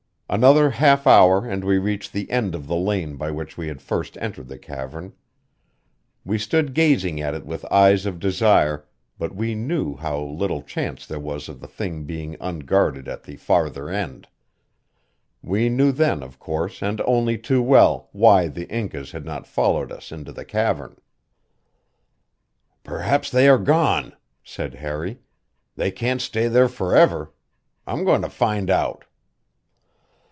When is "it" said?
7.35-7.45